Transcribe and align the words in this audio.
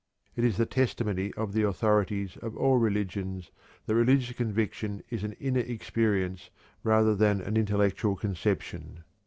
It 0.35 0.43
is 0.43 0.57
the 0.57 0.65
testimony 0.65 1.31
of 1.37 1.53
the 1.53 1.61
authorities 1.61 2.35
of 2.37 2.57
all 2.57 2.77
religions 2.79 3.51
that 3.85 3.93
religious 3.93 4.35
conviction 4.35 5.03
is 5.11 5.23
an 5.23 5.33
inner 5.33 5.59
experience 5.59 6.49
rather 6.83 7.13
than 7.15 7.39
an 7.39 7.55
intellectual 7.55 8.15
conception. 8.15 9.03